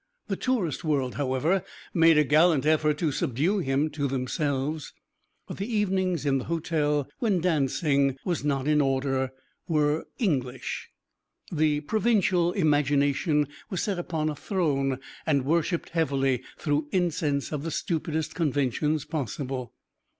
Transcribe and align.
The 0.29 0.35
tourist 0.35 0.83
world, 0.83 1.13
however, 1.13 1.63
made 1.93 2.17
a 2.17 2.23
gallant 2.23 2.65
effort 2.65 2.97
to 2.97 3.11
subdue 3.11 3.59
him 3.59 3.91
to 3.91 4.07
themselves. 4.07 4.93
But 5.47 5.57
the 5.57 5.71
evenings 5.71 6.25
in 6.25 6.39
the 6.39 6.45
hotel, 6.45 7.07
when 7.19 7.39
dancing 7.39 8.17
was 8.25 8.43
not 8.43 8.67
in 8.67 8.81
order, 8.81 9.31
were 9.67 10.07
English. 10.17 10.89
The 11.51 11.81
provincial 11.81 12.51
imagination 12.53 13.47
was 13.69 13.83
set 13.83 13.99
upon 13.99 14.29
a 14.29 14.35
throne 14.35 14.97
and 15.27 15.45
worshipped 15.45 15.89
heavily 15.89 16.41
through 16.57 16.87
incense 16.91 17.51
of 17.51 17.61
the 17.61 17.69
stupidest 17.69 18.33
conventions 18.33 19.05
possible. 19.05 19.71